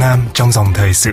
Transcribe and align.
Nam 0.00 0.18
trong 0.34 0.52
dòng 0.52 0.66
thời 0.74 0.94
sự. 0.94 1.10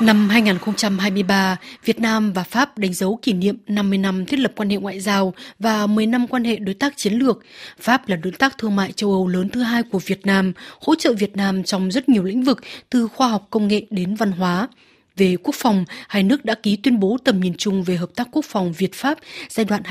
Năm 0.00 0.28
2023, 0.28 1.56
Việt 1.84 2.00
Nam 2.00 2.32
và 2.32 2.42
Pháp 2.42 2.78
đánh 2.78 2.94
dấu 2.94 3.18
kỷ 3.22 3.32
niệm 3.32 3.56
50 3.66 3.98
năm 3.98 4.26
thiết 4.26 4.40
lập 4.40 4.52
quan 4.56 4.70
hệ 4.70 4.76
ngoại 4.76 5.00
giao 5.00 5.34
và 5.58 5.86
10 5.86 6.06
năm 6.06 6.26
quan 6.26 6.44
hệ 6.44 6.56
đối 6.56 6.74
tác 6.74 6.96
chiến 6.96 7.12
lược. 7.12 7.38
Pháp 7.80 8.08
là 8.08 8.16
đối 8.16 8.32
tác 8.32 8.58
thương 8.58 8.76
mại 8.76 8.92
châu 8.92 9.10
Âu 9.10 9.28
lớn 9.28 9.48
thứ 9.48 9.62
hai 9.62 9.82
của 9.82 9.98
Việt 9.98 10.26
Nam, 10.26 10.52
hỗ 10.80 10.94
trợ 10.94 11.12
Việt 11.12 11.36
Nam 11.36 11.62
trong 11.62 11.90
rất 11.90 12.08
nhiều 12.08 12.22
lĩnh 12.22 12.42
vực 12.42 12.60
từ 12.90 13.08
khoa 13.08 13.28
học 13.28 13.46
công 13.50 13.68
nghệ 13.68 13.86
đến 13.90 14.14
văn 14.14 14.32
hóa. 14.32 14.68
Về 15.16 15.36
quốc 15.42 15.54
phòng, 15.54 15.84
hai 16.08 16.22
nước 16.22 16.44
đã 16.44 16.54
ký 16.54 16.76
tuyên 16.76 17.00
bố 17.00 17.16
tầm 17.24 17.40
nhìn 17.40 17.54
chung 17.58 17.82
về 17.82 17.96
hợp 17.96 18.10
tác 18.14 18.28
quốc 18.32 18.44
phòng 18.44 18.72
Việt-Pháp 18.72 19.18
giai 19.48 19.64
đoạn 19.64 19.82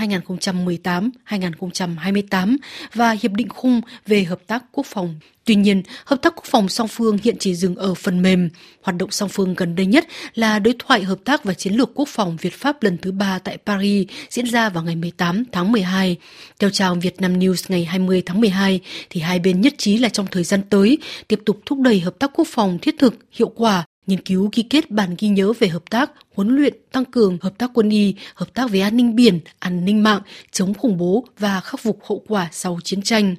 2018-2028 1.27 2.57
và 2.93 3.11
hiệp 3.11 3.31
định 3.31 3.49
khung 3.49 3.81
về 4.07 4.23
hợp 4.23 4.39
tác 4.47 4.63
quốc 4.71 4.85
phòng. 4.85 5.15
Tuy 5.45 5.55
nhiên, 5.55 5.83
hợp 6.05 6.21
tác 6.21 6.35
quốc 6.35 6.45
phòng 6.45 6.69
song 6.69 6.87
phương 6.87 7.17
hiện 7.23 7.35
chỉ 7.39 7.55
dừng 7.55 7.75
ở 7.75 7.93
phần 7.93 8.21
mềm. 8.21 8.49
Hoạt 8.81 8.97
động 8.97 9.11
song 9.11 9.29
phương 9.29 9.53
gần 9.55 9.75
đây 9.75 9.85
nhất 9.85 10.07
là 10.33 10.59
đối 10.59 10.75
thoại 10.79 11.03
hợp 11.03 11.19
tác 11.25 11.43
và 11.43 11.53
chiến 11.53 11.73
lược 11.73 11.91
quốc 11.95 12.07
phòng 12.07 12.37
Việt-Pháp 12.41 12.83
lần 12.83 12.97
thứ 12.97 13.11
ba 13.11 13.39
tại 13.39 13.57
Paris 13.65 14.07
diễn 14.29 14.45
ra 14.45 14.69
vào 14.69 14.83
ngày 14.83 14.95
18 14.95 15.43
tháng 15.51 15.71
12. 15.71 16.15
Theo 16.59 16.69
trang 16.69 16.99
Việt 16.99 17.21
Nam 17.21 17.39
News 17.39 17.65
ngày 17.67 17.85
20 17.85 18.23
tháng 18.25 18.41
12, 18.41 18.79
thì 19.09 19.21
hai 19.21 19.39
bên 19.39 19.61
nhất 19.61 19.73
trí 19.77 19.97
là 19.97 20.09
trong 20.09 20.27
thời 20.31 20.43
gian 20.43 20.61
tới 20.69 20.97
tiếp 21.27 21.39
tục 21.45 21.59
thúc 21.65 21.79
đẩy 21.79 21.99
hợp 21.99 22.19
tác 22.19 22.31
quốc 22.33 22.47
phòng 22.51 22.79
thiết 22.81 22.95
thực, 22.99 23.15
hiệu 23.31 23.51
quả 23.55 23.85
nghiên 24.07 24.21
cứu 24.21 24.49
ký 24.51 24.63
kết 24.63 24.91
bản 24.91 25.15
ghi 25.19 25.27
nhớ 25.27 25.53
về 25.59 25.67
hợp 25.67 25.89
tác, 25.89 26.11
huấn 26.35 26.55
luyện, 26.55 26.73
tăng 26.91 27.05
cường 27.05 27.37
hợp 27.41 27.57
tác 27.57 27.71
quân 27.73 27.89
y, 27.89 28.15
hợp 28.35 28.53
tác 28.53 28.71
về 28.71 28.79
an 28.79 28.97
ninh 28.97 29.15
biển, 29.15 29.39
an 29.59 29.85
ninh 29.85 30.03
mạng, 30.03 30.21
chống 30.51 30.73
khủng 30.73 30.97
bố 30.97 31.25
và 31.39 31.61
khắc 31.61 31.79
phục 31.79 31.99
hậu 32.03 32.23
quả 32.27 32.49
sau 32.51 32.79
chiến 32.83 33.01
tranh. 33.01 33.35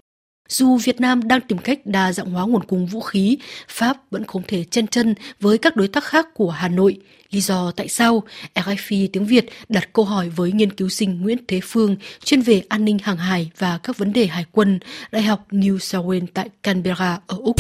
Dù 0.49 0.77
Việt 0.77 1.01
Nam 1.01 1.29
đang 1.29 1.41
tìm 1.41 1.59
cách 1.59 1.79
đa 1.85 2.13
dạng 2.13 2.31
hóa 2.31 2.47
nguồn 2.47 2.65
cung 2.65 2.87
vũ 2.87 3.01
khí, 3.01 3.39
Pháp 3.69 3.97
vẫn 4.11 4.25
không 4.25 4.43
thể 4.49 4.65
chen 4.65 4.87
chân 4.87 5.15
với 5.41 5.59
các 5.59 5.77
đối 5.77 5.89
tác 5.89 6.05
khác 6.05 6.27
của 6.35 6.51
Hà 6.51 6.69
Nội. 6.69 6.97
Lý 7.31 7.41
do 7.41 7.71
tại 7.71 7.89
sao? 7.89 8.23
RFI 8.55 9.09
tiếng 9.13 9.27
Việt 9.27 9.47
đặt 9.69 9.93
câu 9.93 10.05
hỏi 10.05 10.29
với 10.29 10.53
nghiên 10.53 10.73
cứu 10.73 10.89
sinh 10.89 11.23
Nguyễn 11.23 11.39
Thế 11.49 11.61
Phương, 11.65 11.97
chuyên 12.25 12.41
về 12.41 12.63
an 12.69 12.85
ninh 12.85 12.99
hàng 13.03 13.17
hải 13.17 13.51
và 13.59 13.79
các 13.83 13.99
vấn 13.99 14.13
đề 14.13 14.27
hải 14.27 14.45
quân, 14.53 14.79
Đại 15.13 15.23
học 15.23 15.47
New 15.51 15.79
South 15.79 16.07
Wales 16.07 16.27
tại 16.35 16.49
Canberra 16.63 17.21
ở 17.27 17.37
Úc. 17.41 17.57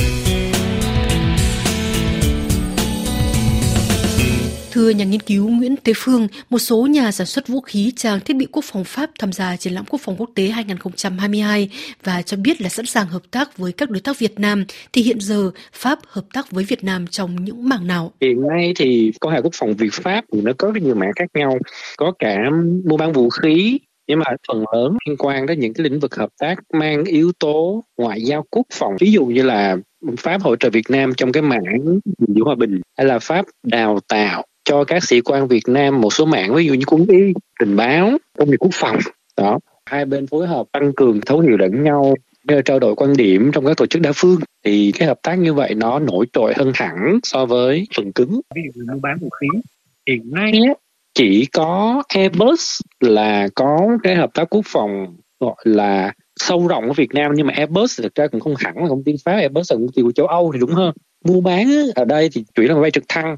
Thưa 4.76 4.90
nhà 4.90 5.04
nghiên 5.04 5.20
cứu 5.20 5.48
Nguyễn 5.48 5.76
Tế 5.76 5.92
Phương, 5.96 6.28
một 6.50 6.58
số 6.58 6.86
nhà 6.86 7.12
sản 7.12 7.26
xuất 7.26 7.48
vũ 7.48 7.60
khí 7.60 7.92
trang 7.96 8.20
thiết 8.20 8.36
bị 8.36 8.46
quốc 8.52 8.64
phòng 8.64 8.84
Pháp 8.84 9.10
tham 9.18 9.32
gia 9.32 9.56
triển 9.56 9.72
lãm 9.72 9.84
quốc 9.84 10.00
phòng 10.02 10.16
quốc 10.18 10.30
tế 10.34 10.48
2022 10.48 11.70
và 12.04 12.22
cho 12.22 12.36
biết 12.36 12.60
là 12.60 12.68
sẵn 12.68 12.86
sàng 12.86 13.06
hợp 13.06 13.22
tác 13.30 13.58
với 13.58 13.72
các 13.72 13.90
đối 13.90 14.00
tác 14.00 14.18
Việt 14.18 14.40
Nam. 14.40 14.64
Thì 14.92 15.02
hiện 15.02 15.20
giờ 15.20 15.50
Pháp 15.72 15.98
hợp 16.06 16.24
tác 16.34 16.50
với 16.50 16.64
Việt 16.64 16.84
Nam 16.84 17.06
trong 17.06 17.44
những 17.44 17.68
mảng 17.68 17.86
nào? 17.86 18.12
Hiện 18.20 18.48
nay 18.48 18.72
thì 18.76 19.12
quan 19.20 19.34
hệ 19.34 19.42
quốc 19.42 19.52
phòng 19.54 19.74
Việt 19.74 19.92
Pháp 19.92 20.24
thì 20.32 20.40
nó 20.40 20.52
có 20.58 20.70
rất 20.70 20.82
nhiều 20.82 20.94
mảng 20.94 21.12
khác 21.16 21.26
nhau. 21.34 21.58
Có 21.96 22.12
cả 22.18 22.38
mua 22.84 22.96
bán 22.96 23.12
vũ 23.12 23.30
khí, 23.30 23.78
nhưng 24.08 24.18
mà 24.18 24.24
phần 24.48 24.64
lớn 24.74 24.96
liên 25.08 25.16
quan 25.16 25.46
đến 25.46 25.60
những 25.60 25.74
cái 25.74 25.84
lĩnh 25.84 26.00
vực 26.00 26.14
hợp 26.14 26.30
tác 26.38 26.54
mang 26.72 27.04
yếu 27.04 27.32
tố 27.38 27.84
ngoại 27.98 28.22
giao 28.22 28.44
quốc 28.50 28.66
phòng 28.72 28.96
ví 29.00 29.12
dụ 29.12 29.24
như 29.24 29.42
là 29.42 29.76
Pháp 30.18 30.42
hỗ 30.42 30.56
trợ 30.56 30.70
Việt 30.70 30.90
Nam 30.90 31.14
trong 31.16 31.32
cái 31.32 31.42
mảng 31.42 31.98
giữ 32.18 32.42
hòa 32.44 32.54
bình 32.54 32.80
hay 32.98 33.06
là 33.06 33.18
Pháp 33.18 33.46
đào 33.62 34.00
tạo 34.08 34.44
cho 34.66 34.84
các 34.84 35.04
sĩ 35.04 35.20
quan 35.20 35.48
Việt 35.48 35.68
Nam 35.68 36.00
một 36.00 36.12
số 36.12 36.24
mạng 36.24 36.54
ví 36.54 36.66
dụ 36.66 36.74
như 36.74 36.84
quân 36.86 37.06
y, 37.08 37.32
tình 37.60 37.76
báo, 37.76 38.10
công 38.38 38.50
nghiệp 38.50 38.56
quốc 38.60 38.74
phòng. 38.74 38.98
Đó. 39.36 39.58
Hai 39.86 40.04
bên 40.04 40.26
phối 40.26 40.46
hợp 40.46 40.66
tăng 40.72 40.92
cường 40.92 41.20
thấu 41.20 41.40
hiểu 41.40 41.56
lẫn 41.56 41.84
nhau 41.84 42.14
trao 42.64 42.78
đổi 42.78 42.94
quan 42.94 43.16
điểm 43.16 43.50
trong 43.52 43.66
các 43.66 43.76
tổ 43.76 43.86
chức 43.86 44.02
đa 44.02 44.12
phương. 44.14 44.40
Thì 44.64 44.92
cái 44.92 45.08
hợp 45.08 45.18
tác 45.22 45.34
như 45.34 45.54
vậy 45.54 45.74
nó 45.74 45.98
nổi 45.98 46.26
trội 46.32 46.52
hơn 46.56 46.72
hẳn 46.74 47.18
so 47.22 47.46
với 47.46 47.86
phần 47.96 48.12
cứng. 48.12 48.40
Ví 48.54 48.62
dụ 48.64 48.70
như 48.74 48.92
mua 48.92 48.98
bán 49.02 49.16
vũ 49.20 49.28
khí 49.40 49.46
hiện 50.06 50.30
nay 50.30 50.52
chỉ 51.14 51.46
có 51.52 52.02
Airbus 52.08 52.80
là 53.00 53.48
có 53.54 53.98
cái 54.02 54.14
hợp 54.14 54.30
tác 54.34 54.44
quốc 54.50 54.64
phòng 54.66 55.16
gọi 55.40 55.56
là 55.64 56.12
sâu 56.36 56.68
rộng 56.68 56.84
ở 56.84 56.92
Việt 56.92 57.14
Nam 57.14 57.32
nhưng 57.34 57.46
mà 57.46 57.52
Airbus 57.56 58.00
thực 58.00 58.14
ra 58.14 58.26
cũng 58.26 58.40
không 58.40 58.54
hẳn 58.58 58.76
là 58.76 58.88
công 58.88 59.04
ty 59.04 59.12
Pháp 59.24 59.32
Airbus 59.32 59.72
là 59.72 59.76
công 59.76 59.92
ty 59.94 60.02
của 60.02 60.12
châu 60.12 60.26
Âu 60.26 60.50
thì 60.52 60.58
đúng 60.58 60.70
hơn. 60.70 60.94
Mua 61.24 61.40
bán 61.40 61.68
ở 61.94 62.04
đây 62.04 62.28
thì 62.32 62.44
chủ 62.54 62.62
yếu 62.62 62.68
là 62.68 62.74
máy 62.74 62.82
bay 62.82 62.90
trực 62.90 63.04
thăng 63.08 63.36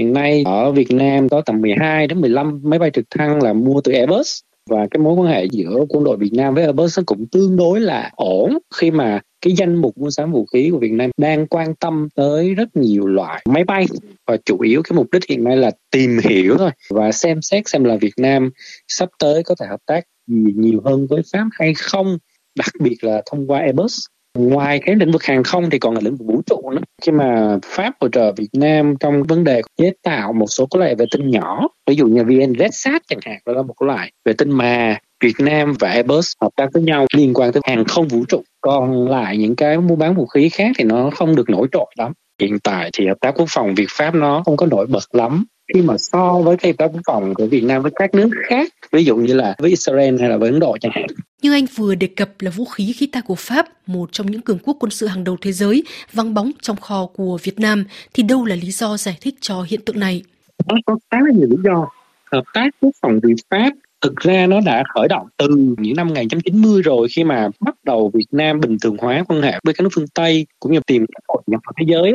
Hiện 0.00 0.12
nay 0.12 0.42
ở 0.46 0.72
Việt 0.72 0.90
Nam 0.90 1.28
có 1.28 1.40
tầm 1.40 1.60
12 1.60 2.06
đến 2.06 2.20
15 2.20 2.60
máy 2.62 2.78
bay 2.78 2.90
trực 2.90 3.04
thăng 3.10 3.42
là 3.42 3.52
mua 3.52 3.80
từ 3.80 3.92
Airbus. 3.92 4.40
Và 4.70 4.86
cái 4.90 4.98
mối 4.98 5.14
quan 5.14 5.28
hệ 5.28 5.44
giữa 5.44 5.84
quân 5.88 6.04
đội 6.04 6.16
Việt 6.16 6.32
Nam 6.32 6.54
với 6.54 6.64
Airbus 6.64 6.98
cũng 7.06 7.26
tương 7.26 7.56
đối 7.56 7.80
là 7.80 8.10
ổn. 8.16 8.58
Khi 8.74 8.90
mà 8.90 9.20
cái 9.40 9.52
danh 9.56 9.74
mục 9.74 9.98
mua 9.98 10.10
sắm 10.10 10.32
vũ 10.32 10.46
khí 10.52 10.68
của 10.72 10.78
Việt 10.78 10.92
Nam 10.92 11.10
đang 11.16 11.46
quan 11.46 11.74
tâm 11.74 12.08
tới 12.14 12.54
rất 12.54 12.76
nhiều 12.76 13.06
loại 13.06 13.42
máy 13.48 13.64
bay. 13.64 13.86
Và 14.26 14.36
chủ 14.44 14.60
yếu 14.60 14.82
cái 14.82 14.96
mục 14.96 15.06
đích 15.12 15.22
hiện 15.28 15.44
nay 15.44 15.56
là 15.56 15.70
tìm 15.90 16.18
hiểu 16.24 16.56
thôi. 16.58 16.70
Và 16.90 17.12
xem 17.12 17.42
xét 17.42 17.68
xem 17.68 17.84
là 17.84 17.96
Việt 17.96 18.14
Nam 18.16 18.50
sắp 18.88 19.08
tới 19.18 19.42
có 19.42 19.54
thể 19.60 19.66
hợp 19.66 19.80
tác 19.86 20.04
gì 20.26 20.52
nhiều 20.56 20.80
hơn 20.84 21.06
với 21.10 21.22
Pháp 21.32 21.44
hay 21.52 21.74
không. 21.74 22.18
Đặc 22.58 22.72
biệt 22.80 23.04
là 23.04 23.22
thông 23.30 23.46
qua 23.46 23.58
Airbus 23.60 23.98
ngoài 24.38 24.80
cái 24.86 24.96
lĩnh 24.96 25.12
vực 25.12 25.22
hàng 25.22 25.42
không 25.42 25.70
thì 25.70 25.78
còn 25.78 25.94
là 25.94 26.00
lĩnh 26.04 26.16
vực 26.16 26.26
vũ 26.26 26.42
trụ 26.46 26.70
nữa. 26.70 26.82
Khi 27.02 27.12
mà 27.12 27.58
pháp 27.64 27.92
hỗ 28.00 28.08
trợ 28.08 28.32
việt 28.32 28.48
nam 28.52 28.94
trong 29.00 29.22
vấn 29.22 29.44
đề 29.44 29.62
chế 29.76 29.92
tạo 30.02 30.32
một 30.32 30.46
số 30.46 30.66
cái 30.66 30.78
loại 30.78 30.94
vệ 30.94 31.06
tinh 31.12 31.30
nhỏ, 31.30 31.68
ví 31.86 31.94
dụ 31.96 32.06
như 32.06 32.24
vn 32.24 32.58
redsat 32.58 33.02
chẳng 33.08 33.20
hạn, 33.22 33.38
đó 33.46 33.52
là 33.52 33.62
một 33.62 33.74
cái 33.80 33.86
loại 33.86 34.12
vệ 34.24 34.32
tinh 34.32 34.50
mà 34.50 34.98
Việt 35.24 35.34
Nam 35.38 35.74
và 35.80 35.88
Airbus 35.90 36.32
hợp 36.40 36.50
tác 36.56 36.66
với 36.72 36.82
nhau 36.82 37.06
liên 37.16 37.34
quan 37.34 37.52
tới 37.52 37.62
hàng 37.66 37.84
không 37.84 38.08
vũ 38.08 38.24
trụ. 38.28 38.42
Còn 38.60 39.08
lại 39.08 39.36
những 39.36 39.56
cái 39.56 39.78
mua 39.78 39.96
bán 39.96 40.14
vũ 40.14 40.26
khí 40.26 40.48
khác 40.48 40.70
thì 40.78 40.84
nó 40.84 41.10
không 41.10 41.36
được 41.36 41.50
nổi 41.50 41.68
trội 41.72 41.86
lắm. 41.98 42.12
Hiện 42.40 42.58
tại 42.58 42.90
thì 42.92 43.06
hợp 43.06 43.16
tác 43.20 43.34
quốc 43.34 43.46
phòng 43.48 43.74
Việt 43.74 43.86
Pháp 43.90 44.14
nó 44.14 44.42
không 44.44 44.56
có 44.56 44.66
nổi 44.66 44.86
bật 44.86 45.14
lắm 45.14 45.44
khi 45.74 45.82
mà 45.82 45.98
so 45.98 46.38
với 46.44 46.56
cái 46.56 46.72
quốc 46.72 46.90
phòng 47.06 47.34
của 47.34 47.46
Việt 47.46 47.64
Nam 47.64 47.82
với 47.82 47.92
các 47.94 48.14
nước 48.14 48.30
khác 48.48 48.72
ví 48.92 49.04
dụ 49.04 49.16
như 49.16 49.34
là 49.34 49.54
với 49.58 49.70
Israel 49.70 50.20
hay 50.20 50.28
là 50.28 50.36
với 50.36 50.50
Ấn 50.50 50.60
Độ 50.60 50.76
chẳng 50.80 50.92
hạn 50.94 51.06
như 51.42 51.52
anh 51.52 51.66
vừa 51.74 51.94
đề 51.94 52.06
cập 52.06 52.30
là 52.38 52.50
vũ 52.50 52.64
khí 52.64 52.92
khí 52.92 53.06
tài 53.12 53.22
của 53.22 53.34
Pháp, 53.34 53.66
một 53.86 54.12
trong 54.12 54.26
những 54.30 54.40
cường 54.40 54.58
quốc 54.58 54.76
quân 54.80 54.90
sự 54.90 55.06
hàng 55.06 55.24
đầu 55.24 55.36
thế 55.40 55.52
giới, 55.52 55.82
vắng 56.12 56.34
bóng 56.34 56.50
trong 56.62 56.76
kho 56.76 57.06
của 57.06 57.38
Việt 57.42 57.60
Nam, 57.60 57.84
thì 58.14 58.22
đâu 58.22 58.44
là 58.44 58.54
lý 58.54 58.70
do 58.70 58.96
giải 58.96 59.18
thích 59.20 59.34
cho 59.40 59.62
hiện 59.68 59.80
tượng 59.84 60.00
này? 60.00 60.22
Nó 60.66 60.76
có 60.86 60.98
khá 61.10 61.18
là 61.20 61.32
nhiều 61.34 61.48
lý 61.50 61.56
do. 61.64 61.86
Hợp 62.32 62.42
tác 62.54 62.68
quốc 62.80 62.90
phòng 63.02 63.20
Việt 63.22 63.36
Pháp 63.50 63.70
thực 64.00 64.16
ra 64.16 64.46
nó 64.46 64.60
đã 64.60 64.82
khởi 64.94 65.08
động 65.08 65.26
từ 65.36 65.46
những 65.78 65.96
năm 65.96 66.08
1990 66.08 66.82
rồi 66.82 67.08
khi 67.08 67.24
mà 67.24 67.48
bắt 67.60 67.74
đầu 67.84 68.10
Việt 68.14 68.26
Nam 68.30 68.60
bình 68.60 68.76
thường 68.82 68.96
hóa 68.98 69.24
quan 69.28 69.42
hệ 69.42 69.58
với 69.64 69.74
các 69.74 69.82
nước 69.82 69.88
phương 69.94 70.08
Tây 70.14 70.46
cũng 70.60 70.72
như 70.72 70.80
tìm 70.86 71.06
hội 71.28 71.42
nhập 71.46 71.60
thế 71.78 71.84
giới 71.88 72.12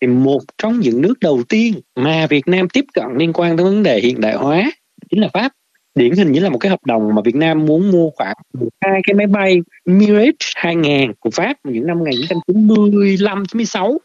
thì 0.00 0.06
một 0.06 0.40
trong 0.62 0.80
những 0.80 1.00
nước 1.00 1.14
đầu 1.20 1.42
tiên 1.48 1.74
mà 1.96 2.26
Việt 2.26 2.48
Nam 2.48 2.68
tiếp 2.68 2.84
cận 2.94 3.06
liên 3.16 3.32
quan 3.32 3.56
tới 3.56 3.64
vấn 3.64 3.82
đề 3.82 4.00
hiện 4.00 4.20
đại 4.20 4.34
hóa 4.34 4.70
chính 5.10 5.20
là 5.20 5.28
Pháp. 5.32 5.52
Điển 5.94 6.12
hình 6.12 6.32
như 6.32 6.40
là 6.40 6.48
một 6.48 6.58
cái 6.58 6.70
hợp 6.70 6.86
đồng 6.86 7.14
mà 7.14 7.22
Việt 7.24 7.34
Nam 7.34 7.66
muốn 7.66 7.90
mua 7.90 8.10
khoảng 8.10 8.36
hai 8.80 9.00
cái 9.06 9.14
máy 9.14 9.26
bay 9.26 9.60
Mirage 9.86 10.32
2000 10.54 11.12
của 11.20 11.30
Pháp 11.30 11.56
những 11.64 11.86
năm 11.86 11.98
1995 11.98 13.46
96 13.46 13.98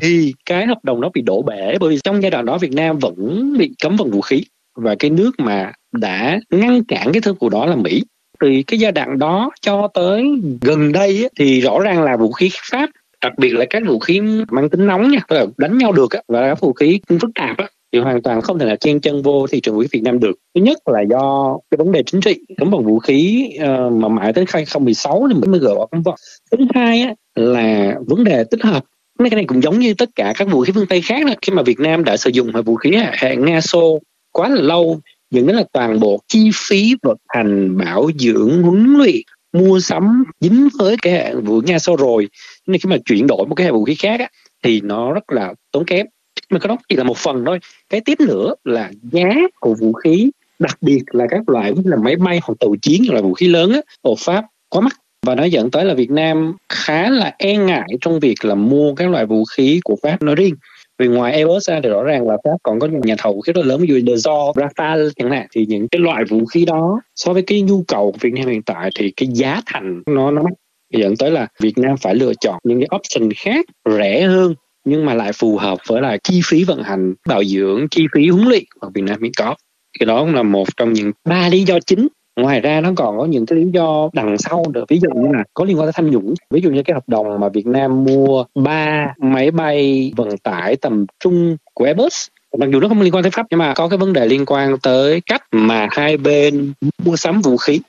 thì 0.00 0.34
cái 0.46 0.66
hợp 0.66 0.78
đồng 0.82 1.00
đó 1.00 1.10
bị 1.14 1.22
đổ 1.22 1.42
bể 1.42 1.78
bởi 1.80 1.90
vì 1.90 1.98
trong 2.04 2.22
giai 2.22 2.30
đoạn 2.30 2.44
đó 2.44 2.58
Việt 2.58 2.72
Nam 2.72 2.98
vẫn 2.98 3.52
bị 3.58 3.70
cấm 3.82 3.96
vận 3.96 4.10
vũ 4.10 4.20
khí 4.20 4.44
và 4.76 4.94
cái 4.98 5.10
nước 5.10 5.30
mà 5.38 5.72
đã 5.92 6.40
ngăn 6.50 6.84
cản 6.84 7.12
cái 7.12 7.20
thương 7.22 7.36
vụ 7.40 7.48
đó 7.48 7.66
là 7.66 7.76
Mỹ. 7.76 8.02
Từ 8.40 8.48
cái 8.66 8.80
giai 8.80 8.92
đoạn 8.92 9.18
đó 9.18 9.50
cho 9.60 9.88
tới 9.94 10.24
gần 10.60 10.92
đây 10.92 11.28
thì 11.38 11.60
rõ 11.60 11.78
ràng 11.78 12.02
là 12.02 12.16
vũ 12.16 12.32
khí 12.32 12.50
Pháp 12.70 12.90
đặc 13.24 13.38
biệt 13.38 13.50
là 13.50 13.64
các 13.70 13.82
vũ 13.86 13.98
khí 13.98 14.20
mang 14.50 14.70
tính 14.70 14.86
nóng 14.86 15.10
nha 15.10 15.18
tức 15.28 15.36
là 15.36 15.46
đánh 15.56 15.78
nhau 15.78 15.92
được 15.92 16.08
và 16.28 16.48
các 16.48 16.60
vũ 16.60 16.72
khí 16.72 17.00
phức 17.08 17.30
tạp 17.34 17.56
á 17.58 17.68
thì 17.92 18.00
hoàn 18.00 18.22
toàn 18.22 18.40
không 18.40 18.58
thể 18.58 18.66
là 18.66 18.76
chen 18.76 19.00
chân 19.00 19.22
vô 19.22 19.46
thị 19.46 19.60
trường 19.60 19.74
vũ 19.74 19.80
khí 19.80 19.88
Việt 19.92 20.02
Nam 20.02 20.20
được. 20.20 20.32
Thứ 20.54 20.60
nhất 20.60 20.78
là 20.86 21.00
do 21.00 21.56
cái 21.70 21.78
vấn 21.78 21.92
đề 21.92 22.02
chính 22.06 22.20
trị, 22.20 22.40
cấm 22.56 22.70
vận 22.70 22.84
vũ 22.84 22.98
khí 22.98 23.48
uh, 23.56 23.92
mà 23.92 24.08
mãi 24.08 24.32
tới 24.32 24.44
2016 24.48 25.28
thì 25.34 25.48
mới 25.48 25.60
gỡ 25.60 25.74
bỏ 25.74 25.86
cấm 25.86 26.02
vận. 26.02 26.14
Thứ 26.50 26.64
hai 26.74 27.00
á, 27.00 27.14
là 27.34 27.94
vấn 28.06 28.24
đề 28.24 28.44
tích 28.44 28.62
hợp 28.62 28.84
mấy 29.18 29.30
cái 29.30 29.36
này 29.36 29.44
cũng 29.44 29.62
giống 29.62 29.78
như 29.78 29.94
tất 29.94 30.08
cả 30.14 30.32
các 30.36 30.48
vũ 30.48 30.60
khí 30.60 30.72
phương 30.74 30.86
Tây 30.86 31.00
khác 31.00 31.26
đó. 31.26 31.34
khi 31.42 31.52
mà 31.52 31.62
Việt 31.62 31.80
Nam 31.80 32.04
đã 32.04 32.16
sử 32.16 32.30
dụng 32.30 32.52
vũ 32.64 32.76
khí 32.76 32.96
hệ 33.12 33.36
Nga 33.36 33.60
Xô 33.60 34.00
quá 34.32 34.48
là 34.48 34.62
lâu 34.62 35.00
dẫn 35.30 35.46
đến 35.46 35.56
là 35.56 35.64
toàn 35.72 36.00
bộ 36.00 36.20
chi 36.28 36.50
phí 36.54 36.94
vận 37.02 37.16
hành 37.28 37.78
bảo 37.78 38.10
dưỡng 38.18 38.62
huấn 38.62 38.94
luyện 38.98 39.22
mua 39.54 39.80
sắm 39.80 40.24
dính 40.40 40.68
với 40.78 40.96
cái 41.02 41.12
hệ 41.12 41.34
vũ 41.34 41.60
Nga 41.66 41.78
Xô 41.78 41.96
rồi. 41.96 42.28
Nên 42.66 42.80
khi 42.80 42.90
mà 42.90 42.96
chuyển 43.04 43.26
đổi 43.26 43.46
một 43.46 43.54
cái 43.54 43.64
hệ 43.64 43.72
vũ 43.72 43.84
khí 43.84 43.94
khác 43.94 44.20
á, 44.20 44.28
thì 44.62 44.80
nó 44.80 45.12
rất 45.12 45.32
là 45.32 45.54
tốn 45.72 45.84
kém. 45.84 46.06
Mà 46.50 46.58
cái 46.58 46.68
đó 46.68 46.76
chỉ 46.88 46.96
là 46.96 47.04
một 47.04 47.16
phần 47.16 47.44
thôi. 47.46 47.58
Cái 47.88 48.00
tiếp 48.00 48.20
nữa 48.20 48.54
là 48.64 48.90
giá 49.12 49.34
của 49.60 49.74
vũ 49.74 49.92
khí 49.92 50.30
đặc 50.58 50.78
biệt 50.80 51.02
là 51.06 51.26
các 51.30 51.48
loại 51.48 51.72
như 51.72 51.82
là 51.84 51.96
máy 51.96 52.16
bay 52.16 52.40
hoặc 52.42 52.54
tàu 52.60 52.74
chiến 52.82 53.02
loại 53.10 53.22
vũ 53.22 53.34
khí 53.34 53.48
lớn 53.48 53.72
á, 53.72 53.80
ở 54.02 54.14
Pháp 54.18 54.44
quá 54.68 54.80
mắc. 54.80 55.00
Và 55.26 55.34
nó 55.34 55.44
dẫn 55.44 55.70
tới 55.70 55.84
là 55.84 55.94
Việt 55.94 56.10
Nam 56.10 56.52
khá 56.68 57.10
là 57.10 57.34
e 57.38 57.56
ngại 57.56 57.88
trong 58.00 58.20
việc 58.20 58.44
là 58.44 58.54
mua 58.54 58.94
các 58.94 59.10
loại 59.10 59.26
vũ 59.26 59.44
khí 59.44 59.80
của 59.84 59.96
Pháp 60.02 60.22
nói 60.22 60.34
riêng 60.34 60.54
vì 60.98 61.06
ngoài 61.08 61.32
Airbus 61.32 61.68
ra 61.68 61.80
thì 61.82 61.88
rõ 61.88 62.02
ràng 62.02 62.28
là 62.28 62.36
Pháp 62.44 62.56
còn 62.62 62.80
có 62.80 62.86
những 62.86 63.00
nhà 63.00 63.14
thầu 63.18 63.32
vũ 63.34 63.40
khí 63.40 63.52
rất 63.52 63.66
lớn 63.66 63.80
như 63.80 63.86
dụ 63.88 64.14
Dassault, 64.14 64.56
Rafale 64.56 65.10
chẳng 65.16 65.30
hạn. 65.30 65.46
Thì 65.52 65.66
những 65.66 65.88
cái 65.88 66.00
loại 66.00 66.24
vũ 66.24 66.46
khí 66.46 66.64
đó 66.64 67.00
so 67.14 67.32
với 67.32 67.42
cái 67.42 67.62
nhu 67.62 67.82
cầu 67.88 68.12
của 68.12 68.18
Việt 68.20 68.32
Nam 68.34 68.48
hiện 68.48 68.62
tại 68.62 68.90
thì 68.98 69.12
cái 69.16 69.28
giá 69.32 69.60
thành 69.66 70.02
nó 70.06 70.30
nó 70.30 70.42
mắc. 70.42 70.52
Dẫn 70.92 71.16
tới 71.16 71.30
là 71.30 71.46
Việt 71.60 71.78
Nam 71.78 71.96
phải 71.96 72.14
lựa 72.14 72.32
chọn 72.40 72.58
những 72.64 72.80
cái 72.80 72.88
option 72.96 73.32
khác 73.36 73.66
rẻ 73.98 74.22
hơn 74.22 74.54
nhưng 74.84 75.06
mà 75.06 75.14
lại 75.14 75.32
phù 75.32 75.56
hợp 75.56 75.78
với 75.86 76.02
lại 76.02 76.18
chi 76.22 76.40
phí 76.44 76.64
vận 76.64 76.82
hành 76.82 77.14
bảo 77.28 77.44
dưỡng 77.44 77.88
chi 77.90 78.06
phí 78.14 78.28
huấn 78.28 78.48
luyện 78.48 78.64
mà 78.82 78.88
Việt 78.94 79.02
Nam 79.02 79.22
hiện 79.22 79.32
có. 79.36 79.54
Cái 79.98 80.06
đó 80.06 80.20
cũng 80.20 80.34
là 80.34 80.42
một 80.42 80.68
trong 80.76 80.92
những 80.92 81.12
ba 81.24 81.48
lý 81.48 81.62
do 81.62 81.78
chính 81.86 82.08
ngoài 82.36 82.60
ra 82.60 82.80
nó 82.80 82.92
còn 82.96 83.18
có 83.18 83.24
những 83.24 83.46
cái 83.46 83.58
lý 83.58 83.70
do 83.72 84.10
đằng 84.12 84.38
sau 84.38 84.64
nữa. 84.74 84.84
Ví 84.88 85.00
dụ 85.02 85.08
như 85.14 85.32
là 85.32 85.44
có 85.54 85.64
liên 85.64 85.78
quan 85.78 85.86
tới 85.86 85.92
tham 85.92 86.10
nhũng. 86.10 86.34
Ví 86.50 86.60
dụ 86.60 86.70
như 86.70 86.82
cái 86.82 86.94
hợp 86.94 87.08
đồng 87.08 87.40
mà 87.40 87.48
Việt 87.48 87.66
Nam 87.66 88.04
mua 88.04 88.44
ba 88.54 89.14
máy 89.18 89.50
bay 89.50 90.12
vận 90.16 90.38
tải 90.38 90.76
tầm 90.76 91.06
trung 91.20 91.56
của 91.74 91.84
Airbus. 91.84 92.26
Mặc 92.58 92.68
dù 92.72 92.80
nó 92.80 92.88
không 92.88 93.00
liên 93.00 93.14
quan 93.14 93.22
tới 93.24 93.30
pháp, 93.30 93.46
nhưng 93.50 93.58
mà 93.58 93.74
có 93.74 93.88
cái 93.88 93.98
vấn 93.98 94.12
đề 94.12 94.26
liên 94.26 94.46
quan 94.46 94.78
tới 94.82 95.20
cách 95.26 95.42
mà 95.52 95.88
hai 95.90 96.16
bên 96.16 96.72
mua 97.04 97.16
sắm 97.16 97.40
vũ 97.40 97.56
khí. 97.56 97.80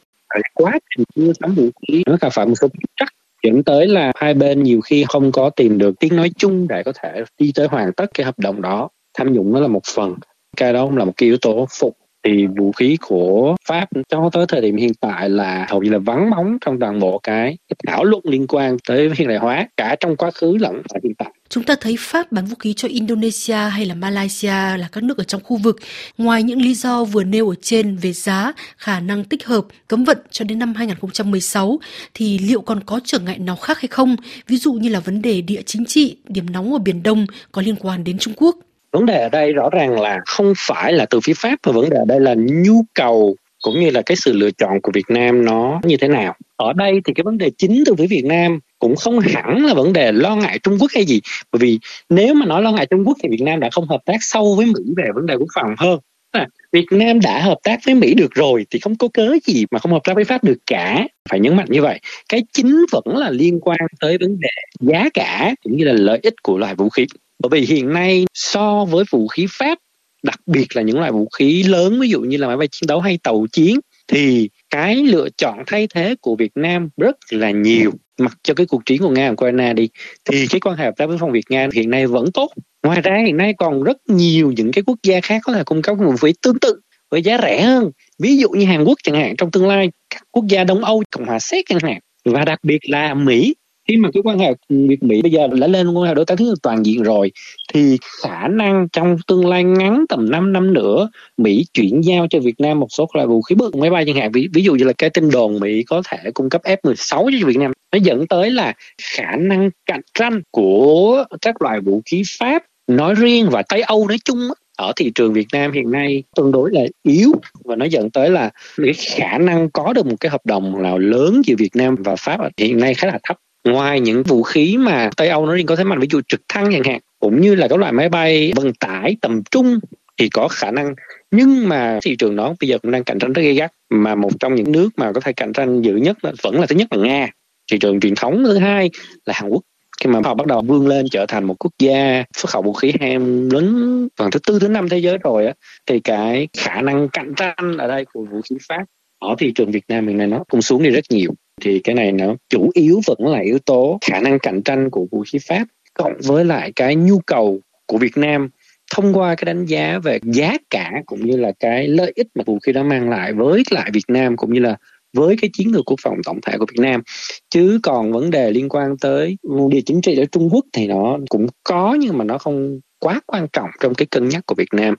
Quá 0.53 0.80
trình 0.95 1.06
mua 1.15 1.33
sắm 1.39 1.56
vũ 1.56 1.63
khí. 1.88 2.03
Nó 2.07 2.18
gặp 2.21 2.30
phải 2.33 2.45
một 2.45 2.56
số 2.62 2.68
trắc 3.00 3.09
dẫn 3.44 3.63
tới 3.63 3.88
là 3.88 4.12
hai 4.15 4.33
bên 4.33 4.63
nhiều 4.63 4.81
khi 4.81 5.06
không 5.07 5.31
có 5.31 5.50
tìm 5.50 5.77
được 5.77 6.00
tiếng 6.00 6.15
nói 6.15 6.31
chung 6.38 6.68
để 6.68 6.83
có 6.83 6.91
thể 7.03 7.24
đi 7.39 7.51
tới 7.56 7.68
hoàn 7.68 7.94
tất 7.94 8.06
cái 8.13 8.25
hợp 8.25 8.39
đồng 8.39 8.62
đó. 8.62 8.89
Tham 9.18 9.33
nhũng 9.33 9.53
nó 9.53 9.59
là 9.59 9.68
một 9.68 9.81
phần. 9.95 10.15
Cái 10.57 10.74
đó 10.74 10.86
cũng 10.86 10.98
là 10.98 11.06
một 11.06 11.13
cái 11.18 11.27
yếu 11.27 11.38
tố 11.38 11.68
phụ 11.80 11.94
thì 12.25 12.48
vũ 12.48 12.72
khí 12.72 12.98
của 13.01 13.56
Pháp 13.68 13.89
cho 14.10 14.30
tới 14.33 14.45
thời 14.48 14.62
điểm 14.62 14.75
hiện 14.75 14.94
tại 14.94 15.30
là 15.30 15.66
hầu 15.69 15.83
như 15.83 15.89
là 15.89 15.98
vắng 15.98 16.30
bóng 16.31 16.57
trong 16.62 16.80
toàn 16.80 17.00
bộ 17.00 17.19
cái, 17.24 17.57
cái 17.69 17.75
thảo 17.88 18.04
luận 18.04 18.22
liên 18.25 18.48
quan 18.48 18.77
tới 18.88 19.10
hiện 19.18 19.27
đại 19.27 19.38
hóa 19.38 19.68
cả 19.77 19.95
trong 20.00 20.16
quá 20.16 20.31
khứ 20.31 20.57
lẫn 20.57 20.81
tại 20.89 21.00
hiện 21.04 21.13
tại. 21.18 21.31
Chúng 21.50 21.63
ta 21.63 21.75
thấy 21.81 21.95
Pháp 22.00 22.31
bán 22.31 22.45
vũ 22.45 22.56
khí 22.60 22.74
cho 22.74 22.88
Indonesia 22.88 23.54
hay 23.54 23.86
là 23.86 23.95
Malaysia 23.95 24.77
là 24.77 24.89
các 24.92 25.04
nước 25.04 25.18
ở 25.18 25.24
trong 25.24 25.44
khu 25.44 25.57
vực. 25.57 25.80
Ngoài 26.18 26.44
những 26.44 26.62
lý 26.62 26.74
do 26.74 27.04
vừa 27.04 27.24
nêu 27.24 27.50
ở 27.50 27.56
trên 27.62 27.98
về 27.98 28.13
giá, 28.13 28.54
khả 28.77 29.00
năng 29.00 29.24
tích 29.24 29.45
hợp, 29.45 29.66
cấm 29.88 30.04
vận 30.04 30.18
cho 30.31 30.45
đến 30.45 30.60
năm 30.60 30.74
2016, 30.74 31.80
thì 32.13 32.39
liệu 32.39 32.62
còn 32.62 32.83
có 32.83 33.00
trở 33.04 33.19
ngại 33.19 33.39
nào 33.39 33.56
khác 33.56 33.80
hay 33.80 33.88
không? 33.88 34.16
Ví 34.48 34.57
dụ 34.57 34.74
như 34.74 34.89
là 34.89 35.00
vấn 35.00 35.22
đề 35.22 35.42
địa 35.42 35.62
chính 35.66 35.86
trị, 35.86 36.18
điểm 36.27 36.45
nóng 36.51 36.74
ở 36.74 36.80
Biển 36.80 37.04
Đông 37.04 37.25
có 37.51 37.62
liên 37.62 37.75
quan 37.75 38.04
đến 38.04 38.18
Trung 38.18 38.33
Quốc 38.38 38.56
vấn 38.95 39.06
đề 39.06 39.21
ở 39.21 39.30
đây 39.30 39.53
rõ 39.53 39.69
ràng 39.69 40.00
là 40.00 40.21
không 40.25 40.53
phải 40.57 40.94
là 40.94 41.06
từ 41.06 41.19
phía 41.19 41.33
pháp 41.33 41.56
mà 41.65 41.71
vấn 41.71 41.89
đề 41.89 41.97
ở 41.97 42.06
đây 42.07 42.19
là 42.19 42.36
nhu 42.38 42.81
cầu 42.94 43.36
cũng 43.63 43.80
như 43.80 43.89
là 43.89 44.01
cái 44.01 44.15
sự 44.15 44.33
lựa 44.33 44.51
chọn 44.51 44.81
của 44.81 44.92
Việt 44.95 45.09
Nam 45.09 45.45
nó 45.45 45.81
như 45.83 45.97
thế 45.97 46.07
nào. 46.07 46.36
Ở 46.56 46.74
đây 46.74 47.01
thì 47.06 47.13
cái 47.13 47.24
vấn 47.24 47.38
đề 47.38 47.51
chính 47.57 47.83
từ 47.86 47.95
phía 47.95 48.07
Việt 48.07 48.25
Nam 48.25 48.59
cũng 48.80 48.95
không 48.95 49.19
hẳn 49.19 49.65
là 49.65 49.74
vấn 49.74 49.94
đề 49.94 50.12
lo 50.12 50.36
ngại 50.36 50.59
Trung 50.59 50.77
Quốc 50.80 50.92
hay 50.94 51.06
gì. 51.06 51.21
Bởi 51.51 51.59
vì 51.59 51.80
nếu 52.09 52.33
mà 52.33 52.45
nói 52.45 52.62
lo 52.62 52.71
ngại 52.71 52.86
Trung 52.86 53.03
Quốc 53.06 53.18
thì 53.24 53.30
Việt 53.30 53.42
Nam 53.42 53.59
đã 53.59 53.69
không 53.71 53.88
hợp 53.88 54.01
tác 54.06 54.18
sâu 54.19 54.56
với 54.56 54.65
Mỹ 54.65 54.81
về 54.98 55.03
vấn 55.15 55.25
đề 55.25 55.36
quốc 55.36 55.50
phòng 55.56 55.75
hơn. 55.77 56.00
À, 56.31 56.48
Việt 56.71 56.86
Nam 56.91 57.19
đã 57.19 57.41
hợp 57.41 57.57
tác 57.63 57.80
với 57.86 57.95
Mỹ 57.95 58.13
được 58.13 58.33
rồi 58.36 58.65
thì 58.69 58.80
không 58.80 58.95
có 58.95 59.07
cớ 59.13 59.33
gì 59.44 59.65
mà 59.71 59.80
không 59.80 59.91
hợp 59.91 60.03
tác 60.03 60.15
với 60.15 60.24
Pháp 60.24 60.44
được 60.44 60.57
cả. 60.65 61.07
Phải 61.30 61.39
nhấn 61.39 61.56
mạnh 61.56 61.68
như 61.69 61.81
vậy. 61.81 62.00
Cái 62.30 62.44
chính 62.53 62.86
vẫn 62.91 63.18
là 63.18 63.30
liên 63.30 63.59
quan 63.59 63.80
tới 64.00 64.18
vấn 64.18 64.39
đề 64.39 64.50
giá 64.80 65.09
cả 65.13 65.56
cũng 65.63 65.77
như 65.77 65.86
là 65.86 65.94
lợi 65.94 66.19
ích 66.24 66.33
của 66.44 66.57
loại 66.57 66.75
vũ 66.75 66.89
khí 66.89 67.06
bởi 67.40 67.50
vì 67.50 67.76
hiện 67.76 67.94
nay 67.94 68.26
so 68.34 68.86
với 68.86 69.06
vũ 69.12 69.28
khí 69.28 69.46
Pháp, 69.50 69.78
đặc 70.24 70.40
biệt 70.46 70.76
là 70.76 70.82
những 70.82 71.00
loại 71.00 71.12
vũ 71.12 71.28
khí 71.38 71.64
lớn, 71.64 72.00
ví 72.00 72.10
dụ 72.10 72.22
như 72.22 72.38
là 72.38 72.48
máy 72.48 72.58
bay 72.58 72.68
chiến 72.68 72.88
đấu 72.88 73.00
hay 73.00 73.18
tàu 73.24 73.46
chiến, 73.52 73.80
thì 74.08 74.50
cái 74.70 74.96
lựa 74.96 75.28
chọn 75.38 75.64
thay 75.68 75.88
thế 75.88 76.16
của 76.22 76.36
Việt 76.36 76.52
Nam 76.56 76.90
rất 76.98 77.16
là 77.30 77.52
nhiều. 77.52 77.92
Mặc 78.18 78.38
cho 78.44 78.54
cái 78.54 78.66
cuộc 78.66 78.86
chiến 78.86 79.02
của 79.02 79.10
Nga 79.10 79.28
và 79.28 79.34
Ukraine 79.34 79.74
đi, 79.74 79.90
thì 80.30 80.48
cái 80.48 80.60
quan 80.60 80.78
hệ 80.78 80.86
hợp 80.86 80.94
tác 80.98 81.06
với 81.06 81.18
phòng 81.18 81.32
Việt 81.32 81.46
Nga 81.50 81.68
hiện 81.74 81.90
nay 81.90 82.08
vẫn 82.08 82.32
tốt. 82.32 82.52
Ngoài 82.84 83.02
ra 83.02 83.24
hiện 83.26 83.38
nay 83.38 83.54
còn 83.58 83.84
rất 83.84 83.98
nhiều 84.08 84.52
những 84.52 84.72
cái 84.72 84.84
quốc 84.88 85.00
gia 85.04 85.22
khác 85.22 85.42
có 85.44 85.54
thể 85.54 85.64
cung 85.64 85.82
cấp 85.82 85.98
vũ 86.00 86.16
khí 86.16 86.34
tương 86.42 86.60
tự 86.60 86.80
với 87.12 87.22
giá 87.22 87.38
rẻ 87.42 87.62
hơn. 87.62 87.92
Ví 88.20 88.38
dụ 88.38 88.50
như 88.50 88.66
Hàn 88.66 88.84
Quốc 88.84 88.98
chẳng 89.04 89.16
hạn, 89.16 89.36
trong 89.38 89.52
tương 89.52 89.68
lai, 89.68 89.90
các 90.10 90.24
quốc 90.32 90.46
gia 90.48 90.64
Đông 90.64 90.84
Âu, 90.84 91.04
Cộng 91.12 91.26
hòa 91.26 91.40
Séc 91.40 91.66
chẳng 91.70 91.80
hạn, 91.84 92.00
và 92.26 92.46
đặc 92.46 92.60
biệt 92.64 92.90
là 92.90 93.14
Mỹ 93.14 93.56
khi 93.88 93.98
mà 93.98 94.10
cái 94.14 94.22
quan 94.24 94.40
hệ 94.40 94.54
Việt 94.70 95.04
Mỹ 95.04 95.22
bây 95.22 95.32
giờ 95.32 95.48
đã 95.48 95.68
lên 95.68 95.90
quan 95.90 96.08
hệ 96.08 96.14
đối 96.14 96.26
tác 96.26 96.38
chiến 96.38 96.48
lược 96.48 96.62
toàn 96.62 96.86
diện 96.86 97.04
rồi 97.04 97.32
thì 97.74 97.98
khả 98.24 98.48
năng 98.48 98.88
trong 98.92 99.18
tương 99.28 99.46
lai 99.46 99.64
ngắn 99.64 100.06
tầm 100.10 100.32
5 100.32 100.54
năm 100.54 100.74
nữa 100.74 101.10
Mỹ 101.38 101.66
chuyển 101.74 102.02
giao 102.04 102.28
cho 102.30 102.40
Việt 102.40 102.60
Nam 102.60 102.80
một 102.80 102.88
số 102.90 103.08
loại 103.14 103.28
vũ 103.28 103.42
khí 103.42 103.56
bước 103.56 103.76
máy 103.76 103.90
bay 103.90 104.04
chẳng 104.08 104.16
hạn. 104.16 104.32
Ví, 104.32 104.48
ví 104.54 104.64
dụ 104.64 104.76
như 104.76 104.84
là 104.84 104.94
cái 104.98 105.10
tin 105.10 105.32
đồn 105.32 105.60
Mỹ 105.60 105.84
có 105.84 106.02
thể 106.10 106.32
cung 106.34 106.50
cấp 106.50 106.62
F-16 106.64 107.40
cho 107.42 107.48
Việt 107.48 107.58
Nam 107.58 107.72
nó 107.92 107.98
dẫn 108.04 108.28
tới 108.28 108.52
là 108.52 108.74
khả 109.02 109.36
năng 109.36 109.70
cạnh 109.86 110.02
tranh 110.14 110.42
của 110.52 111.26
các 111.42 111.62
loại 111.62 111.80
vũ 111.80 112.02
khí 112.06 112.24
Pháp 112.40 112.64
nói 112.88 113.16
riêng 113.16 113.50
và 113.50 113.64
Tây 113.70 113.82
Âu 113.82 114.08
nói 114.08 114.18
chung 114.26 114.40
ở 114.78 114.94
thị 114.96 115.12
trường 115.16 115.34
Việt 115.34 115.48
Nam 115.54 115.72
hiện 115.72 115.92
nay 115.92 116.24
tương 116.36 116.52
đối 116.52 116.72
là 116.74 116.82
yếu 117.04 117.32
và 117.64 117.76
nó 117.76 117.86
dẫn 117.86 118.10
tới 118.10 118.30
là 118.30 118.50
cái 118.78 118.94
khả 118.94 119.38
năng 119.38 119.70
có 119.70 119.94
được 119.94 120.06
một 120.06 120.16
cái 120.20 120.30
hợp 120.30 120.46
đồng 120.46 120.84
nào 120.84 120.98
lớn 120.98 121.42
giữa 121.46 121.56
Việt 121.58 121.76
Nam 121.76 121.96
và 122.00 122.16
Pháp 122.16 122.40
hiện 122.58 122.78
nay 122.78 122.94
khá 122.94 123.08
là 123.08 123.20
thấp 123.24 123.38
ngoài 123.65 124.00
những 124.00 124.23
vũ 124.23 124.44
khí 124.44 124.77
mà 124.77 125.09
Tây 125.17 125.27
Âu 125.27 125.45
nó 125.45 125.56
riêng 125.56 125.65
có 125.65 125.75
thế 125.75 125.83
mạnh, 125.83 126.00
ví 126.00 126.07
dụ 126.12 126.21
trực 126.27 126.41
thăng 126.50 126.71
chẳng 126.71 126.83
hạn, 126.83 127.00
cũng 127.19 127.41
như 127.41 127.56
là 127.56 127.67
các 127.67 127.79
loại 127.79 127.91
máy 127.91 128.09
bay 128.09 128.53
vận 128.56 128.73
tải 128.73 129.17
tầm 129.21 129.41
trung 129.51 129.79
thì 130.17 130.29
có 130.29 130.47
khả 130.47 130.71
năng. 130.71 130.95
Nhưng 131.31 131.69
mà 131.69 132.00
thị 132.03 132.15
trường 132.15 132.35
đó 132.35 132.56
bây 132.62 132.67
giờ 132.67 132.77
cũng 132.77 132.91
đang 132.91 133.03
cạnh 133.03 133.19
tranh 133.19 133.33
rất 133.33 133.41
gay 133.41 133.53
gắt, 133.53 133.71
mà 133.89 134.15
một 134.15 134.29
trong 134.39 134.56
những 134.56 134.71
nước 134.71 134.89
mà 134.97 135.12
có 135.12 135.21
thể 135.21 135.33
cạnh 135.33 135.53
tranh 135.53 135.81
dữ 135.81 135.95
nhất 135.95 136.17
là, 136.25 136.31
vẫn 136.44 136.59
là 136.59 136.65
thứ 136.65 136.75
nhất 136.75 136.88
là 136.94 137.07
Nga. 137.07 137.29
Thị 137.71 137.77
trường 137.77 138.00
truyền 138.00 138.15
thống 138.15 138.44
thứ 138.45 138.57
hai 138.57 138.89
là 139.25 139.33
Hàn 139.38 139.50
Quốc. 139.50 139.62
Khi 140.01 140.09
mà 140.09 140.19
họ 140.23 140.33
bắt 140.33 140.47
đầu 140.47 140.62
vươn 140.62 140.88
lên 140.88 141.06
trở 141.12 141.25
thành 141.25 141.44
một 141.44 141.56
quốc 141.59 141.71
gia 141.79 142.23
xuất 142.38 142.50
khẩu 142.50 142.62
vũ 142.62 142.73
khí 142.73 142.94
ham 143.00 143.50
lớn 143.50 144.07
phần 144.17 144.31
thứ 144.31 144.39
tư, 144.47 144.59
thứ 144.59 144.67
năm 144.67 144.89
thế 144.89 144.97
giới 144.97 145.17
rồi 145.17 145.45
á, 145.45 145.53
thì 145.85 146.00
cái 146.00 146.47
khả 146.57 146.81
năng 146.81 147.09
cạnh 147.09 147.33
tranh 147.35 147.77
ở 147.77 147.88
đây 147.88 148.06
của 148.13 148.25
vũ 148.31 148.41
khí 148.50 148.56
pháp 148.67 148.83
ở 149.19 149.35
thị 149.38 149.51
trường 149.56 149.71
Việt 149.71 149.83
Nam 149.88 150.07
hiện 150.07 150.17
nay 150.17 150.27
nó 150.27 150.44
cũng 150.50 150.62
xuống 150.62 150.83
đi 150.83 150.89
rất 150.89 151.03
nhiều 151.09 151.31
thì 151.62 151.80
cái 151.80 151.96
này 151.96 152.12
nó 152.12 152.36
chủ 152.50 152.69
yếu 152.74 153.02
vẫn 153.07 153.28
là 153.28 153.40
yếu 153.40 153.60
tố 153.60 153.98
khả 154.06 154.19
năng 154.19 154.40
cạnh 154.40 154.62
tranh 154.63 154.90
của 154.90 155.07
vũ 155.12 155.24
khí 155.31 155.40
Pháp 155.48 155.66
cộng 155.94 156.13
với 156.24 156.46
lại 156.46 156.72
cái 156.75 156.96
nhu 156.96 157.19
cầu 157.19 157.60
của 157.86 157.98
Việt 157.98 158.18
Nam 158.18 158.50
thông 158.94 159.13
qua 159.13 159.36
cái 159.36 159.46
đánh 159.46 159.66
giá 159.66 160.00
về 160.00 160.19
giá 160.24 160.57
cả 160.69 160.92
cũng 161.06 161.25
như 161.25 161.38
là 161.38 161.52
cái 161.60 161.88
lợi 161.88 162.12
ích 162.16 162.28
mà 162.36 162.44
vũ 162.46 162.60
khí 162.60 162.72
đó 162.72 162.84
mang 162.84 163.10
lại 163.10 163.34
với 163.34 163.63
lại 163.72 163.90
Việt 163.94 164.06
Nam 164.07 164.38
cũng 164.38 164.54
như 164.54 164.60
là 164.60 164.78
với 165.13 165.36
cái 165.42 165.50
chiến 165.54 165.72
lược 165.72 165.86
quốc 165.86 166.00
phòng 166.04 166.18
tổng 166.25 166.40
thể 166.42 166.57
của 166.57 166.66
Việt 166.72 166.84
Nam. 166.84 167.02
Chứ 167.50 167.80
còn 167.84 168.12
vấn 168.12 168.31
đề 168.31 168.51
liên 168.51 168.69
quan 168.69 168.98
tới 168.98 169.38
địa 169.69 169.81
chính 169.86 170.01
trị 170.01 170.18
ở 170.18 170.25
Trung 170.25 170.50
Quốc 170.51 170.66
thì 170.74 170.88
nó 170.88 171.18
cũng 171.30 171.48
có 171.63 171.98
nhưng 172.00 172.18
mà 172.18 172.25
nó 172.25 172.38
không 172.38 172.80
quá 173.00 173.22
quan 173.25 173.48
trọng 173.54 173.69
trong 173.81 173.94
cái 173.94 174.06
cân 174.06 174.30
nhắc 174.30 174.46
của 174.46 174.56
Việt 174.56 174.74
Nam, 174.74 174.96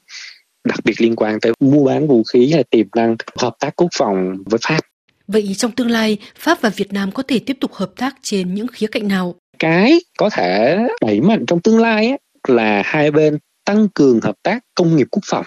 đặc 0.65 0.79
biệt 0.85 1.01
liên 1.01 1.17
quan 1.17 1.41
tới 1.41 1.53
mua 1.61 1.85
bán 1.85 2.09
vũ 2.09 2.23
khí 2.33 2.53
hay 2.53 2.65
tiềm 2.65 2.87
năng 2.97 3.17
hợp 3.39 3.57
tác 3.61 3.77
quốc 3.77 3.89
phòng 3.99 4.37
với 4.47 4.61
Pháp. 4.69 4.81
Vậy 5.29 5.55
trong 5.57 5.73
tương 5.73 5.91
lai, 5.91 6.19
Pháp 6.39 6.61
và 6.61 6.69
Việt 6.69 6.93
Nam 6.93 7.13
có 7.13 7.23
thể 7.23 7.39
tiếp 7.39 7.57
tục 7.61 7.75
hợp 7.75 7.91
tác 7.97 8.17
trên 8.23 8.55
những 8.55 8.67
khía 8.67 8.87
cạnh 8.87 9.09
nào? 9.09 9.35
Cái 9.59 9.99
có 10.19 10.31
thể 10.31 10.79
đẩy 11.01 11.21
mạnh 11.21 11.45
trong 11.47 11.61
tương 11.61 11.79
lai 11.79 12.07
ấy, 12.07 12.19
là 12.49 12.83
hai 12.85 13.11
bên 13.11 13.39
tăng 13.65 13.89
cường 13.89 14.21
hợp 14.21 14.35
tác 14.43 14.59
công 14.75 14.97
nghiệp 14.97 15.07
quốc 15.11 15.23
phòng. 15.27 15.45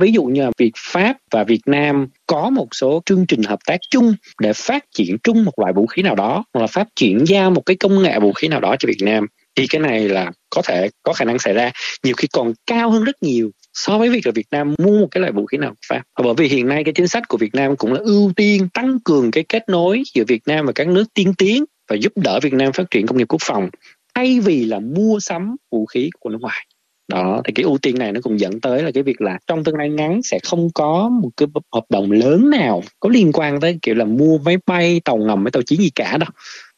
Ví 0.00 0.12
dụ 0.12 0.24
như 0.24 0.42
là 0.42 0.50
Việt 0.58 0.72
Pháp 0.76 1.16
và 1.30 1.44
Việt 1.44 1.60
Nam 1.66 2.06
có 2.26 2.50
một 2.50 2.68
số 2.72 3.02
chương 3.06 3.26
trình 3.26 3.42
hợp 3.42 3.58
tác 3.66 3.80
chung 3.90 4.14
để 4.40 4.52
phát 4.52 4.84
triển 4.94 5.16
chung 5.22 5.44
một 5.44 5.58
loại 5.58 5.72
vũ 5.72 5.86
khí 5.86 6.02
nào 6.02 6.14
đó 6.14 6.44
hoặc 6.54 6.60
là 6.60 6.66
phát 6.66 6.88
triển 6.96 7.24
giao 7.26 7.50
một 7.50 7.62
cái 7.66 7.76
công 7.76 8.02
nghệ 8.02 8.18
vũ 8.18 8.32
khí 8.32 8.48
nào 8.48 8.60
đó 8.60 8.76
cho 8.78 8.86
Việt 8.86 9.02
Nam 9.02 9.26
thì 9.56 9.66
cái 9.66 9.80
này 9.80 10.08
là 10.08 10.30
có 10.50 10.62
thể 10.62 10.88
có 11.02 11.12
khả 11.12 11.24
năng 11.24 11.38
xảy 11.38 11.54
ra 11.54 11.70
nhiều 12.02 12.14
khi 12.16 12.28
còn 12.32 12.52
cao 12.66 12.90
hơn 12.90 13.04
rất 13.04 13.22
nhiều 13.22 13.50
so 13.72 13.98
với 13.98 14.08
việc 14.08 14.26
là 14.26 14.32
Việt 14.34 14.46
Nam 14.50 14.74
mua 14.78 15.00
một 15.00 15.08
cái 15.10 15.20
loại 15.20 15.32
vũ 15.32 15.46
khí 15.46 15.58
nào 15.58 15.70
của 15.70 15.80
Pháp. 15.88 16.02
Bởi 16.22 16.34
vì 16.36 16.48
hiện 16.48 16.68
nay 16.68 16.84
cái 16.84 16.92
chính 16.92 17.08
sách 17.08 17.28
của 17.28 17.38
Việt 17.38 17.54
Nam 17.54 17.76
cũng 17.76 17.92
là 17.92 18.00
ưu 18.04 18.32
tiên 18.36 18.68
tăng 18.74 18.98
cường 19.04 19.30
cái 19.30 19.44
kết 19.48 19.68
nối 19.68 20.02
giữa 20.14 20.24
Việt 20.28 20.42
Nam 20.46 20.66
và 20.66 20.72
các 20.72 20.88
nước 20.88 21.04
tiên 21.14 21.34
tiến 21.38 21.64
và 21.90 21.96
giúp 21.96 22.12
đỡ 22.16 22.40
Việt 22.42 22.52
Nam 22.52 22.72
phát 22.72 22.90
triển 22.90 23.06
công 23.06 23.18
nghiệp 23.18 23.28
quốc 23.28 23.42
phòng, 23.44 23.70
thay 24.14 24.40
vì 24.40 24.64
là 24.64 24.80
mua 24.80 25.20
sắm 25.20 25.56
vũ 25.70 25.86
khí 25.86 26.10
của 26.20 26.30
nước 26.30 26.38
ngoài 26.40 26.66
đó, 27.08 27.40
thì 27.44 27.52
cái 27.52 27.64
ưu 27.64 27.78
tiên 27.78 27.98
này 27.98 28.12
nó 28.12 28.20
cũng 28.20 28.40
dẫn 28.40 28.60
tới 28.60 28.82
là 28.82 28.90
cái 28.90 29.02
việc 29.02 29.20
là 29.20 29.38
trong 29.46 29.64
tương 29.64 29.76
lai 29.76 29.88
ngắn 29.88 30.22
sẽ 30.22 30.38
không 30.44 30.68
có 30.74 31.08
một 31.08 31.30
cái 31.36 31.48
hợp 31.72 31.84
đồng 31.90 32.10
lớn 32.10 32.50
nào 32.50 32.82
có 33.00 33.08
liên 33.08 33.30
quan 33.32 33.60
tới 33.60 33.78
kiểu 33.82 33.94
là 33.94 34.04
mua 34.04 34.38
máy 34.38 34.56
bay, 34.66 35.00
tàu 35.04 35.16
ngầm, 35.16 35.44
máy 35.44 35.50
tàu 35.50 35.62
chiến 35.62 35.80
gì 35.80 35.90
cả 35.94 36.18
đâu 36.18 36.30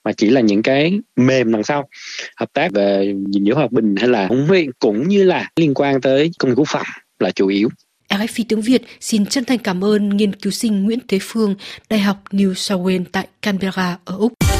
mà 0.05 0.13
chỉ 0.13 0.31
là 0.31 0.41
những 0.41 0.63
cái 0.63 1.01
mềm 1.17 1.53
đằng 1.53 1.65
sau 1.65 1.89
hợp 2.37 2.53
tác 2.53 2.73
về 2.73 3.15
gìn 3.33 3.45
giữ 3.45 3.55
hòa 3.55 3.69
bình 3.71 3.95
hay 3.97 4.09
là 4.09 4.27
huấn 4.27 4.47
luyện 4.47 4.71
cũng 4.79 5.09
như 5.09 5.25
là 5.25 5.51
liên 5.57 5.75
quan 5.75 6.01
tới 6.01 6.31
công 6.39 6.51
nghiệp 6.51 6.55
quốc 6.57 6.69
phòng 6.69 6.87
là 7.21 7.31
chủ 7.31 7.49
yếu 7.49 7.69
RFI 8.09 8.45
tiếng 8.49 8.61
Việt 8.61 8.83
xin 9.01 9.27
chân 9.27 9.45
thành 9.45 9.59
cảm 9.59 9.85
ơn 9.85 10.09
nghiên 10.09 10.35
cứu 10.35 10.51
sinh 10.51 10.85
Nguyễn 10.85 10.99
Thế 11.09 11.19
Phương, 11.23 11.55
Đại 11.91 12.01
học 12.01 12.17
New 12.31 12.55
South 12.55 12.81
Wales 12.81 13.05
tại 13.13 13.27
Canberra 13.43 13.99
ở 14.05 14.17
Úc. 14.17 14.54